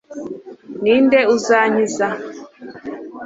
[0.83, 2.07] ni nde uzankiza